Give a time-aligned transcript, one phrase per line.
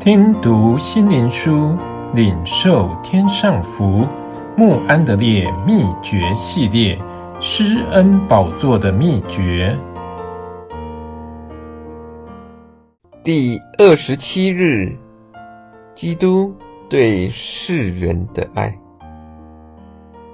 [0.00, 1.76] 听读心灵书，
[2.14, 4.08] 领受天上福。
[4.56, 6.98] 穆安德烈秘诀系列：
[7.38, 9.76] 施恩宝座的秘诀。
[13.22, 14.96] 第二十七日，
[15.94, 16.54] 基督
[16.88, 18.74] 对世人的爱。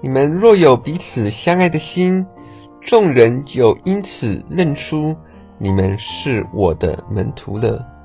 [0.00, 2.24] 你们若有彼此相爱的心，
[2.80, 5.14] 众人就因此认出
[5.58, 7.99] 你们是我的门徒了。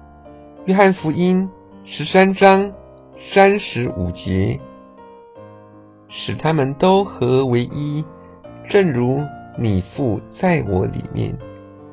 [0.66, 1.52] 约翰福音
[1.84, 2.72] 十三章
[3.36, 4.60] 三十五节，
[6.10, 8.04] 使他们都合为一，
[8.68, 9.22] 正如
[9.60, 11.38] 你父在我里面，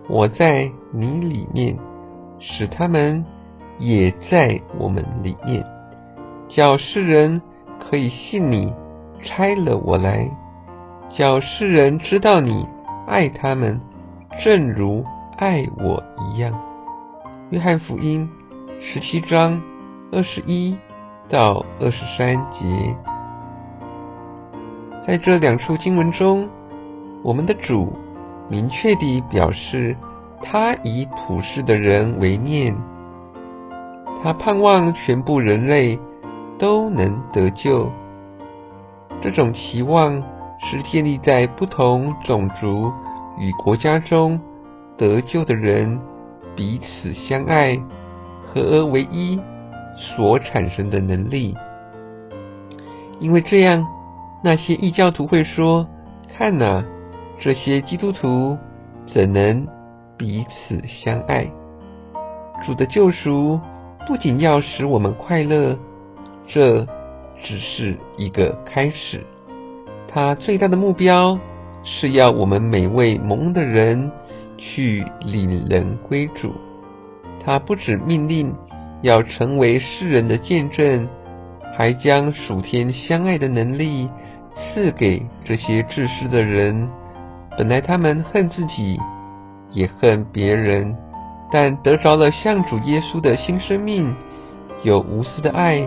[0.08, 1.76] 我在你里面，
[2.38, 3.26] 使他们
[3.78, 5.62] 也在我们里面，
[6.48, 7.42] 叫世人
[7.78, 8.72] 可以信你
[9.22, 10.30] 拆了我来，
[11.10, 12.66] 叫世人知道你
[13.06, 13.78] 爱他们，
[14.42, 15.04] 正如
[15.36, 16.58] 爱我一样。
[17.50, 18.26] 约翰福音。
[18.84, 19.62] 十七章
[20.10, 20.76] 二十一
[21.28, 22.96] 到二十三节，
[25.06, 26.48] 在这两处经文中，
[27.22, 27.92] 我们的主
[28.50, 29.96] 明确地表示，
[30.42, 32.76] 他以普世的人为念，
[34.20, 35.96] 他盼望全部人类
[36.58, 37.88] 都能得救。
[39.22, 40.20] 这种期望
[40.58, 42.92] 是建立在不同种族
[43.38, 44.40] 与国家中
[44.98, 46.00] 得救的人
[46.56, 47.80] 彼此相爱。
[48.52, 49.40] 合而为一
[49.96, 51.56] 所产生的能力，
[53.18, 53.86] 因为这样，
[54.44, 55.86] 那些异教徒会说
[56.36, 56.84] ：“看呐，
[57.40, 58.58] 这些基督徒
[59.12, 59.66] 怎能
[60.18, 61.46] 彼此相爱？”
[62.66, 63.58] 主的救赎
[64.06, 65.76] 不仅要使我们快乐，
[66.46, 66.86] 这
[67.42, 69.24] 只是一个开始。
[70.08, 71.38] 他最大的目标
[71.84, 74.12] 是要我们每位蒙的人
[74.58, 76.52] 去领人归主。
[77.44, 78.54] 他不止命令
[79.02, 81.08] 要成为世人的见证，
[81.76, 84.08] 还将属天相爱的能力
[84.54, 86.88] 赐给这些自私的人。
[87.58, 88.98] 本来他们恨自己，
[89.70, 90.96] 也恨别人，
[91.50, 94.14] 但得着了像主耶稣的新生命，
[94.82, 95.86] 有无私的爱，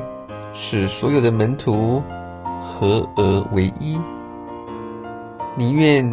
[0.54, 2.04] 使所有的门徒
[2.64, 3.98] 合而为一。
[5.58, 6.12] 宁愿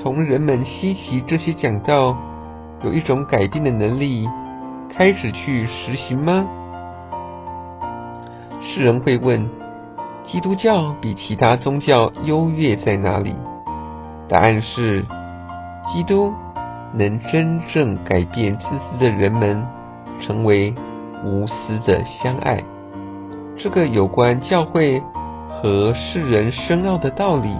[0.00, 2.16] 从人们稀奇这些讲道，
[2.84, 4.28] 有一种改变的能力，
[4.94, 6.46] 开始去实行吗？
[8.62, 9.48] 世人会问：
[10.26, 13.34] 基督教比其他宗教优越在哪里？
[14.28, 15.04] 答案是：
[15.92, 16.32] 基督
[16.92, 19.64] 能真正改变自私的人们，
[20.20, 20.74] 成为
[21.24, 22.62] 无私的相爱。
[23.56, 25.02] 这个有关教会
[25.48, 27.56] 和世人深奥的道理，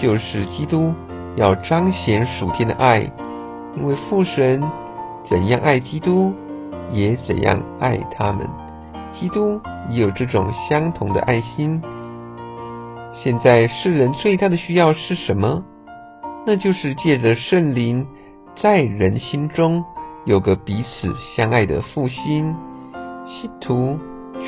[0.00, 0.94] 就是基督
[1.36, 3.10] 要彰显属天的爱。
[3.78, 4.60] 因为父神
[5.28, 6.32] 怎样爱基督，
[6.90, 8.48] 也怎样爱他们。
[9.12, 11.80] 基督也有这种相同的爱心。
[13.12, 15.62] 现在世人最大的需要是什么？
[16.44, 18.06] 那就是借着圣灵，
[18.56, 19.84] 在人心中
[20.24, 22.56] 有个彼此相爱的复兴。
[23.26, 23.96] 信徒、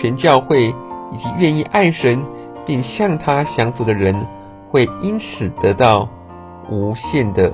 [0.00, 0.68] 全教会
[1.12, 2.24] 以及愿意爱神
[2.66, 4.26] 并向他降服的人，
[4.70, 6.08] 会因此得到
[6.68, 7.52] 无限的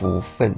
[0.00, 0.56] 福分。